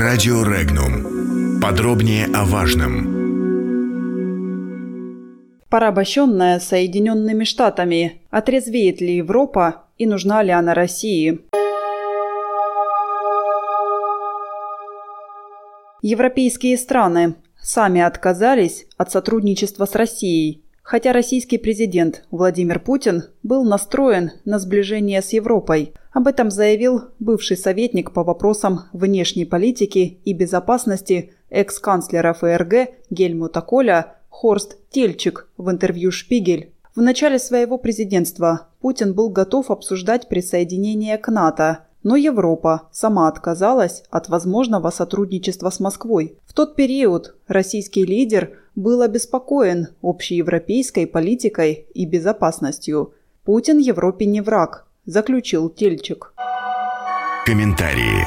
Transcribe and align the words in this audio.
Радио 0.00 0.42
Регнум. 0.44 1.60
Подробнее 1.60 2.24
о 2.32 2.46
важном. 2.46 3.04
Порабощенная 5.68 6.58
Соединенными 6.58 7.44
Штатами. 7.44 8.22
Отрезвеет 8.30 9.02
ли 9.02 9.16
Европа 9.16 9.84
и 9.98 10.06
нужна 10.06 10.42
ли 10.42 10.52
она 10.52 10.72
России? 10.72 11.40
Европейские 16.00 16.78
страны 16.78 17.34
сами 17.60 18.00
отказались 18.00 18.86
от 18.96 19.12
сотрудничества 19.12 19.84
с 19.84 19.94
Россией, 19.94 20.64
хотя 20.90 21.12
российский 21.12 21.56
президент 21.56 22.24
Владимир 22.32 22.80
Путин 22.80 23.22
был 23.44 23.62
настроен 23.62 24.32
на 24.44 24.58
сближение 24.58 25.22
с 25.22 25.28
Европой. 25.32 25.94
Об 26.12 26.26
этом 26.26 26.50
заявил 26.50 27.02
бывший 27.20 27.56
советник 27.56 28.10
по 28.10 28.24
вопросам 28.24 28.86
внешней 28.92 29.44
политики 29.44 30.18
и 30.24 30.32
безопасности 30.32 31.32
экс-канцлера 31.48 32.32
ФРГ 32.32 32.88
Гельмута 33.08 33.60
Коля 33.60 34.16
Хорст 34.30 34.78
Тельчик 34.90 35.48
в 35.56 35.70
интервью 35.70 36.10
«Шпигель». 36.10 36.72
В 36.96 37.00
начале 37.00 37.38
своего 37.38 37.78
президентства 37.78 38.66
Путин 38.80 39.14
был 39.14 39.30
готов 39.30 39.70
обсуждать 39.70 40.28
присоединение 40.28 41.18
к 41.18 41.28
НАТО, 41.28 41.84
но 42.02 42.16
Европа 42.16 42.88
сама 42.90 43.28
отказалась 43.28 44.02
от 44.10 44.28
возможного 44.28 44.90
сотрудничества 44.90 45.70
с 45.70 45.78
Москвой. 45.78 46.36
В 46.46 46.52
тот 46.52 46.74
период 46.74 47.36
российский 47.46 48.04
лидер 48.04 48.56
был 48.80 49.02
обеспокоен 49.02 49.88
общеевропейской 50.02 51.06
политикой 51.06 51.86
и 51.94 52.06
безопасностью. 52.06 53.14
Путин 53.44 53.78
Европе 53.78 54.26
не 54.26 54.40
враг, 54.40 54.86
заключил 55.04 55.68
Тельчик. 55.68 56.32
Комментарии. 57.46 58.26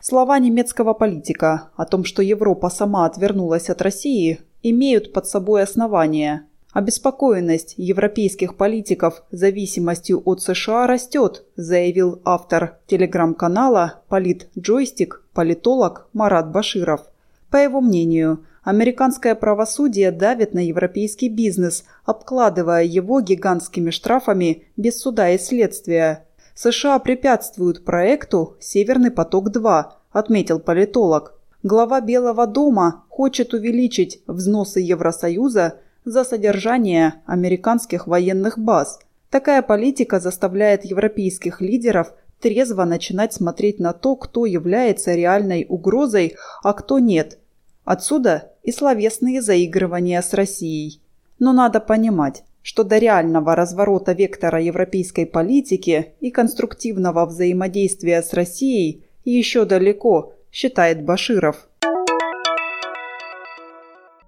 Слова 0.00 0.38
немецкого 0.38 0.94
политика 0.94 1.70
о 1.76 1.84
том, 1.84 2.04
что 2.04 2.22
Европа 2.22 2.70
сама 2.70 3.06
отвернулась 3.06 3.70
от 3.70 3.82
России, 3.82 4.40
имеют 4.62 5.12
под 5.12 5.26
собой 5.26 5.62
основания. 5.62 6.46
Обеспокоенность 6.72 7.74
европейских 7.76 8.56
политиков 8.56 9.22
зависимостью 9.30 10.22
от 10.24 10.40
США 10.40 10.86
растет, 10.86 11.44
заявил 11.54 12.20
автор 12.24 12.78
телеграм-канала 12.86 14.02
«Политджойстик» 14.08 15.22
политолог 15.34 16.08
Марат 16.12 16.50
Баширов. 16.50 17.02
По 17.50 17.58
его 17.58 17.80
мнению, 17.80 18.44
американское 18.62 19.34
правосудие 19.34 20.10
давит 20.10 20.54
на 20.54 20.64
европейский 20.64 21.28
бизнес, 21.28 21.84
обкладывая 22.04 22.84
его 22.84 23.20
гигантскими 23.20 23.90
штрафами 23.90 24.64
без 24.76 25.00
суда 25.00 25.30
и 25.30 25.38
следствия. 25.38 26.26
США 26.54 26.98
препятствуют 26.98 27.84
проекту 27.84 28.56
«Северный 28.60 29.10
поток-2», 29.10 29.84
отметил 30.12 30.60
политолог. 30.60 31.38
Глава 31.62 32.00
Белого 32.00 32.46
дома 32.46 33.04
хочет 33.08 33.54
увеличить 33.54 34.22
взносы 34.26 34.80
Евросоюза 34.80 35.78
за 36.04 36.24
содержание 36.24 37.14
американских 37.26 38.06
военных 38.06 38.58
баз. 38.58 38.98
Такая 39.30 39.62
политика 39.62 40.20
заставляет 40.20 40.84
европейских 40.84 41.60
лидеров 41.60 42.12
трезво 42.40 42.84
начинать 42.84 43.32
смотреть 43.32 43.78
на 43.78 43.92
то, 43.92 44.16
кто 44.16 44.44
является 44.44 45.14
реальной 45.14 45.64
угрозой, 45.68 46.34
а 46.62 46.72
кто 46.74 46.98
нет. 46.98 47.38
Отсюда 47.84 48.52
и 48.62 48.70
словесные 48.70 49.42
заигрывания 49.42 50.22
с 50.22 50.32
Россией. 50.34 51.00
Но 51.38 51.52
надо 51.52 51.80
понимать, 51.80 52.44
что 52.62 52.84
до 52.84 52.98
реального 52.98 53.56
разворота 53.56 54.12
вектора 54.12 54.62
европейской 54.62 55.26
политики 55.26 56.12
и 56.20 56.30
конструктивного 56.30 57.26
взаимодействия 57.26 58.22
с 58.22 58.32
Россией 58.32 59.02
еще 59.24 59.64
далеко, 59.64 60.34
считает 60.52 61.02
Баширов. 61.02 61.68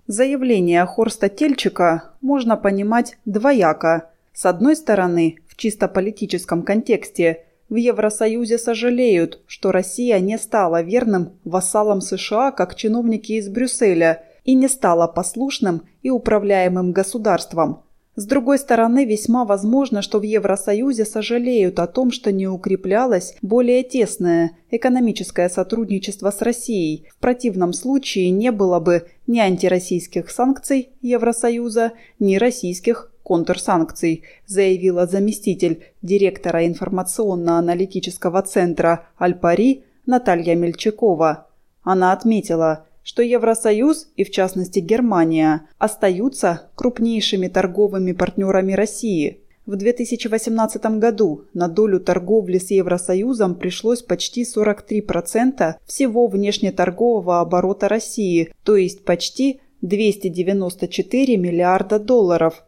Заявление 0.06 0.84
Хорста 0.84 1.28
Тельчика 1.28 2.12
можно 2.20 2.56
понимать 2.56 3.16
двояко. 3.24 4.10
С 4.32 4.46
одной 4.46 4.76
стороны, 4.76 5.36
в 5.48 5.56
чисто 5.56 5.86
политическом 5.86 6.62
контексте, 6.62 7.44
в 7.74 7.76
Евросоюзе 7.76 8.56
сожалеют, 8.56 9.40
что 9.48 9.72
Россия 9.72 10.20
не 10.20 10.38
стала 10.38 10.80
верным 10.80 11.32
вассалом 11.42 12.02
США 12.02 12.52
как 12.52 12.76
чиновники 12.76 13.32
из 13.32 13.48
Брюсселя 13.48 14.22
и 14.44 14.54
не 14.54 14.68
стала 14.68 15.08
послушным 15.08 15.82
и 16.00 16.08
управляемым 16.08 16.92
государством. 16.92 17.82
С 18.14 18.26
другой 18.26 18.60
стороны, 18.60 19.04
весьма 19.04 19.44
возможно, 19.44 20.02
что 20.02 20.20
в 20.20 20.22
Евросоюзе 20.22 21.04
сожалеют 21.04 21.80
о 21.80 21.88
том, 21.88 22.12
что 22.12 22.30
не 22.30 22.46
укреплялось 22.46 23.34
более 23.42 23.82
тесное 23.82 24.52
экономическое 24.70 25.48
сотрудничество 25.48 26.30
с 26.30 26.42
Россией. 26.42 27.08
В 27.10 27.18
противном 27.18 27.72
случае 27.72 28.30
не 28.30 28.52
было 28.52 28.78
бы 28.78 29.08
ни 29.26 29.40
антироссийских 29.40 30.30
санкций 30.30 30.90
Евросоюза, 31.02 31.90
ни 32.20 32.36
российских 32.36 33.10
контрсанкций, 33.24 34.22
заявила 34.46 35.08
заместитель 35.08 35.82
директора 36.02 36.66
информационно-аналитического 36.66 38.42
центра 38.42 39.08
«Альпари» 39.16 39.82
Наталья 40.06 40.54
Мельчакова. 40.54 41.48
Она 41.82 42.12
отметила– 42.12 42.86
что 43.04 43.22
Евросоюз 43.22 44.08
и 44.16 44.24
в 44.24 44.30
частности 44.30 44.80
Германия 44.80 45.68
остаются 45.78 46.70
крупнейшими 46.74 47.48
торговыми 47.48 48.12
партнерами 48.12 48.72
России. 48.72 49.40
В 49.66 49.76
2018 49.76 50.84
году 50.98 51.44
на 51.54 51.68
долю 51.68 52.00
торговли 52.00 52.58
с 52.58 52.70
Евросоюзом 52.70 53.54
пришлось 53.54 54.02
почти 54.02 54.42
43% 54.42 55.76
всего 55.86 56.26
внешнеторгового 56.26 57.40
оборота 57.40 57.88
России, 57.88 58.52
то 58.62 58.76
есть 58.76 59.04
почти 59.04 59.60
294 59.80 61.36
миллиарда 61.36 61.98
долларов. 61.98 62.64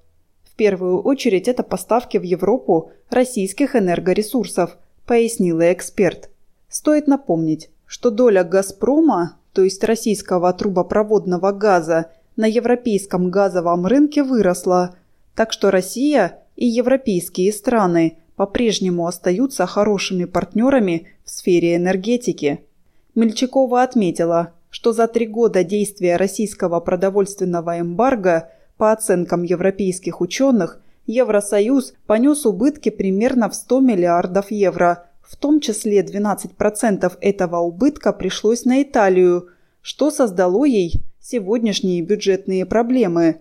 Первую 0.57 1.03
очередь 1.03 1.49
это 1.49 1.63
поставки 1.63 2.19
в 2.19 2.23
Европу 2.23 2.91
российских 3.11 3.77
энергоресурсов, 3.77 4.77
пояснила 5.07 5.73
эксперт. 5.73 6.31
Стоит 6.69 7.07
напомнить, 7.07 7.71
что 7.87 8.11
доля 8.11 8.43
«Газпрома» 8.43 9.39
то 9.57 9.63
есть 9.63 9.83
российского 9.85 10.53
трубопроводного 10.53 11.51
газа, 11.51 12.11
на 12.37 12.45
европейском 12.45 13.31
газовом 13.31 13.87
рынке 13.87 14.23
выросла, 14.23 14.97
так 15.35 15.51
что 15.51 15.71
Россия 15.71 16.41
и 16.57 16.67
европейские 16.67 17.51
страны 17.55 18.19
по-прежнему 18.37 19.07
остаются 19.07 19.65
хорошими 19.65 20.27
партнерами 20.27 21.09
в 21.25 21.31
сфере 21.31 21.77
энергетики. 21.77 22.67
Мельчакова 23.15 23.83
отметила, 23.83 24.53
что 24.69 24.93
за 24.93 25.09
три 25.09 25.27
года 25.27 25.65
действия 25.65 26.17
российского 26.17 26.79
продовольственного 26.81 27.81
эмбарго, 27.81 28.51
по 28.77 28.93
оценкам 28.93 29.43
европейских 29.43 30.21
ученых, 30.21 30.81
Евросоюз 31.07 31.95
понес 32.07 32.47
убытки 32.47 32.89
примерно 32.89 33.49
в 33.49 33.55
100 33.55 33.81
миллиардов 33.81 34.51
евро, 34.51 35.07
в 35.23 35.37
том 35.37 35.61
числе 35.61 36.01
12% 36.03 37.13
этого 37.21 37.59
убытка 37.59 38.13
пришлось 38.13 38.65
на 38.65 38.83
Италию, 38.83 39.49
что 39.83 40.11
создало 40.11 40.65
ей 40.65 40.95
сегодняшние 41.21 42.03
бюджетные 42.03 42.67
проблемы. 42.67 43.41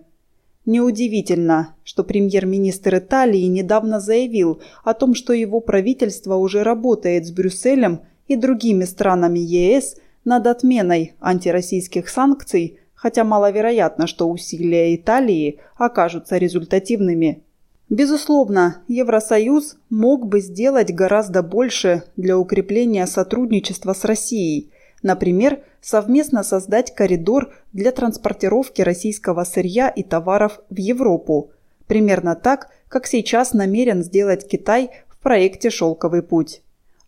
Неудивительно, 0.64 1.74
что 1.84 2.02
премьер-министр 2.02 2.98
Италии 2.98 3.44
недавно 3.46 4.00
заявил 4.00 4.60
о 4.84 4.94
том, 4.94 5.14
что 5.14 5.32
его 5.32 5.60
правительство 5.60 6.34
уже 6.36 6.62
работает 6.62 7.26
с 7.26 7.30
Брюсселем 7.30 8.00
и 8.26 8.36
другими 8.36 8.84
странами 8.84 9.38
ЕС 9.38 9.96
над 10.24 10.46
отменой 10.48 11.14
антироссийских 11.20 12.08
санкций, 12.08 12.80
хотя 13.06 13.22
маловероятно, 13.22 14.08
что 14.08 14.28
усилия 14.28 14.92
Италии 14.96 15.60
окажутся 15.76 16.38
результативными. 16.38 17.44
Безусловно, 17.88 18.82
Евросоюз 18.88 19.76
мог 19.90 20.26
бы 20.26 20.40
сделать 20.40 20.92
гораздо 20.92 21.44
больше 21.44 22.02
для 22.16 22.36
укрепления 22.36 23.06
сотрудничества 23.06 23.92
с 23.92 24.04
Россией. 24.04 24.72
Например, 25.04 25.60
совместно 25.80 26.42
создать 26.42 26.96
коридор 26.96 27.54
для 27.72 27.92
транспортировки 27.92 28.82
российского 28.82 29.44
сырья 29.44 29.88
и 29.88 30.02
товаров 30.02 30.58
в 30.68 30.76
Европу. 30.76 31.52
Примерно 31.86 32.34
так, 32.34 32.70
как 32.88 33.06
сейчас 33.06 33.52
намерен 33.52 34.02
сделать 34.02 34.48
Китай 34.48 34.90
в 35.06 35.22
проекте 35.22 35.70
«Шелковый 35.70 36.24
путь». 36.24 36.60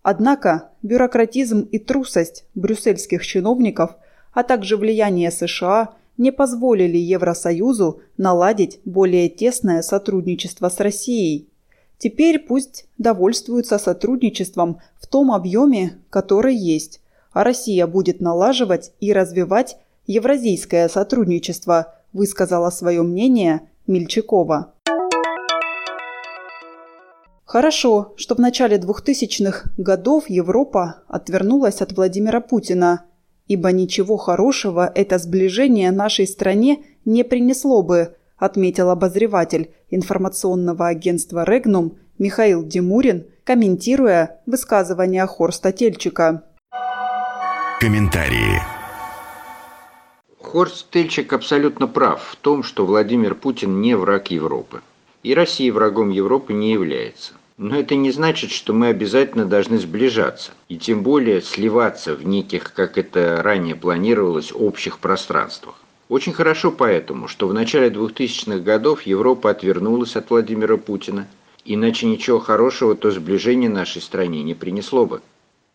Однако 0.02 0.70
бюрократизм 0.80 1.62
и 1.62 1.80
трусость 1.80 2.44
брюссельских 2.54 3.26
чиновников, 3.26 3.96
а 4.32 4.42
также 4.42 4.76
влияние 4.76 5.30
США– 5.30 5.94
не 6.18 6.32
позволили 6.32 6.98
Евросоюзу 6.98 8.00
наладить 8.16 8.80
более 8.84 9.28
тесное 9.28 9.82
сотрудничество 9.82 10.68
с 10.68 10.80
Россией. 10.80 11.48
Теперь 11.96 12.40
пусть 12.40 12.86
довольствуются 12.98 13.78
сотрудничеством 13.78 14.80
в 15.00 15.06
том 15.06 15.32
объеме, 15.32 15.98
который 16.10 16.54
есть, 16.54 17.00
а 17.32 17.44
Россия 17.44 17.86
будет 17.86 18.20
налаживать 18.20 18.92
и 19.00 19.12
развивать 19.12 19.78
евразийское 20.06 20.88
сотрудничество, 20.88 21.94
высказала 22.12 22.70
свое 22.70 23.02
мнение 23.02 23.62
Мельчакова. 23.86 24.74
Хорошо, 27.44 28.12
что 28.16 28.34
в 28.34 28.38
начале 28.38 28.76
2000-х 28.76 29.70
годов 29.78 30.28
Европа 30.28 30.96
отвернулась 31.08 31.80
от 31.80 31.92
Владимира 31.92 32.40
Путина, 32.40 33.04
ибо 33.48 33.72
ничего 33.72 34.16
хорошего 34.16 34.90
это 34.94 35.18
сближение 35.18 35.90
нашей 35.90 36.26
стране 36.26 36.84
не 37.04 37.24
принесло 37.24 37.82
бы, 37.82 38.14
отметил 38.36 38.90
обозреватель 38.90 39.72
информационного 39.90 40.86
агентства 40.86 41.44
«Регнум» 41.44 41.98
Михаил 42.18 42.64
Димурин, 42.64 43.26
комментируя 43.44 44.40
высказывание 44.46 45.26
Хорста 45.26 45.72
Тельчика. 45.72 46.44
Комментарии. 47.80 48.60
Хорст 50.40 50.90
Тельчик 50.90 51.32
абсолютно 51.32 51.86
прав 51.86 52.22
в 52.22 52.36
том, 52.36 52.62
что 52.62 52.84
Владимир 52.86 53.34
Путин 53.34 53.80
не 53.80 53.94
враг 53.94 54.30
Европы. 54.30 54.80
И 55.22 55.34
Россия 55.34 55.72
врагом 55.72 56.10
Европы 56.10 56.52
не 56.52 56.72
является. 56.72 57.34
Но 57.58 57.76
это 57.76 57.96
не 57.96 58.12
значит, 58.12 58.52
что 58.52 58.72
мы 58.72 58.86
обязательно 58.86 59.44
должны 59.44 59.78
сближаться, 59.78 60.52
и 60.68 60.78
тем 60.78 61.02
более 61.02 61.42
сливаться 61.42 62.14
в 62.14 62.24
неких, 62.24 62.72
как 62.72 62.96
это 62.96 63.42
ранее 63.42 63.74
планировалось, 63.74 64.52
общих 64.54 65.00
пространствах. 65.00 65.74
Очень 66.08 66.32
хорошо 66.32 66.70
поэтому, 66.70 67.26
что 67.26 67.48
в 67.48 67.52
начале 67.52 67.88
2000-х 67.88 68.60
годов 68.60 69.02
Европа 69.02 69.50
отвернулась 69.50 70.14
от 70.14 70.30
Владимира 70.30 70.76
Путина, 70.76 71.26
иначе 71.64 72.06
ничего 72.06 72.38
хорошего 72.38 72.94
то 72.94 73.10
сближение 73.10 73.68
нашей 73.68 74.02
стране 74.02 74.44
не 74.44 74.54
принесло 74.54 75.04
бы. 75.04 75.20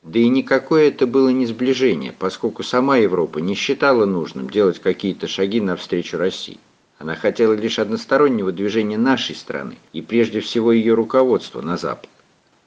Да 0.03 0.19
и 0.19 0.29
никакое 0.29 0.87
это 0.87 1.05
было 1.05 1.29
не 1.29 1.45
сближение, 1.45 2.15
поскольку 2.17 2.63
сама 2.63 2.95
Европа 2.95 3.39
не 3.39 3.55
считала 3.55 4.05
нужным 4.05 4.49
делать 4.49 4.79
какие-то 4.79 5.27
шаги 5.27 5.59
навстречу 5.59 6.17
России. 6.17 6.59
Она 7.03 7.15
хотела 7.15 7.51
лишь 7.51 7.79
одностороннего 7.79 8.53
движения 8.53 8.97
нашей 8.97 9.35
страны 9.35 9.75
и 9.91 10.01
прежде 10.01 10.39
всего 10.39 10.71
ее 10.71 10.93
руководства 10.93 11.61
на 11.61 11.75
Запад. 11.75 12.09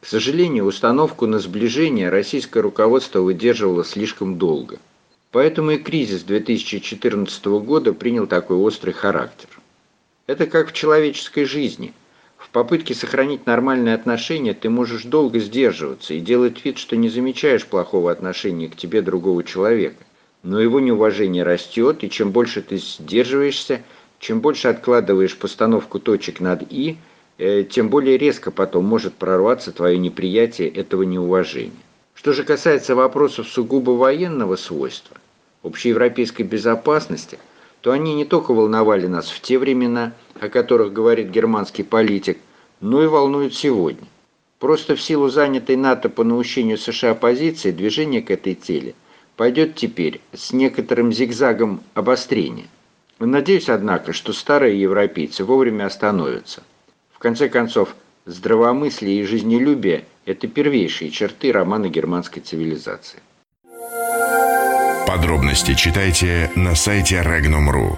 К 0.02 0.06
сожалению, 0.06 0.66
установку 0.66 1.26
на 1.26 1.38
сближение 1.38 2.10
российское 2.10 2.60
руководство 2.60 3.20
выдерживало 3.20 3.82
слишком 3.82 4.36
долго. 4.36 4.78
Поэтому 5.30 5.70
и 5.70 5.78
кризис 5.78 6.22
2014 6.22 7.46
года 7.46 7.94
принял 7.94 8.26
такой 8.26 8.58
острый 8.58 8.92
характер. 8.92 9.48
Это 10.26 10.46
как 10.46 10.68
в 10.68 10.74
человеческой 10.74 11.46
жизни. 11.46 11.94
В 12.36 12.50
попытке 12.50 12.92
сохранить 12.94 13.46
нормальные 13.46 13.94
отношения 13.94 14.52
ты 14.52 14.68
можешь 14.68 15.04
долго 15.04 15.38
сдерживаться 15.38 16.12
и 16.12 16.20
делать 16.20 16.62
вид, 16.62 16.76
что 16.76 16.94
не 16.94 17.08
замечаешь 17.08 17.64
плохого 17.64 18.12
отношения 18.12 18.68
к 18.68 18.76
тебе 18.76 19.00
другого 19.00 19.42
человека. 19.42 20.04
Но 20.42 20.60
его 20.60 20.78
неуважение 20.78 21.42
растет, 21.42 22.04
и 22.04 22.10
чем 22.10 22.32
больше 22.32 22.60
ты 22.60 22.76
сдерживаешься– 22.76 23.80
чем 24.18 24.40
больше 24.40 24.68
откладываешь 24.68 25.36
постановку 25.36 25.98
точек 25.98 26.40
над 26.40 26.62
«и», 26.70 26.96
э, 27.38 27.64
тем 27.64 27.88
более 27.88 28.18
резко 28.18 28.50
потом 28.50 28.84
может 28.84 29.14
прорваться 29.14 29.72
твое 29.72 29.98
неприятие 29.98 30.68
этого 30.68 31.02
неуважения. 31.02 31.72
Что 32.14 32.32
же 32.32 32.44
касается 32.44 32.94
вопросов 32.94 33.48
сугубо 33.48 33.90
военного 33.90 34.56
свойства, 34.56 35.16
общеевропейской 35.62 36.44
безопасности, 36.44 37.38
то 37.82 37.92
они 37.92 38.14
не 38.14 38.24
только 38.24 38.52
волновали 38.52 39.06
нас 39.06 39.28
в 39.28 39.40
те 39.40 39.58
времена, 39.58 40.12
о 40.40 40.48
которых 40.48 40.92
говорит 40.92 41.28
германский 41.28 41.82
политик, 41.82 42.38
но 42.80 43.02
и 43.02 43.06
волнуют 43.06 43.54
сегодня. 43.54 44.06
Просто 44.58 44.96
в 44.96 45.02
силу 45.02 45.28
занятой 45.28 45.76
НАТО 45.76 46.08
по 46.08 46.24
наущению 46.24 46.78
США 46.78 47.14
позиции 47.14 47.70
движение 47.70 48.22
к 48.22 48.30
этой 48.30 48.54
цели 48.54 48.94
пойдет 49.36 49.74
теперь 49.74 50.20
с 50.32 50.52
некоторым 50.52 51.12
зигзагом 51.12 51.82
обострения. 51.94 52.66
Надеюсь, 53.18 53.68
однако, 53.68 54.12
что 54.12 54.32
старые 54.32 54.80
европейцы 54.80 55.44
вовремя 55.44 55.86
остановятся. 55.86 56.62
В 57.12 57.18
конце 57.18 57.48
концов, 57.48 57.96
здравомыслие 58.26 59.20
и 59.20 59.24
жизнелюбие– 59.24 60.04
это 60.26 60.48
первейшие 60.48 61.10
черты 61.10 61.50
романа 61.50 61.88
германской 61.88 62.42
цивилизации. 62.42 63.20
Подробности 65.06 65.74
читайте 65.74 66.50
на 66.56 66.74
сайте 66.74 67.22
Regnum.ru. 67.22 67.96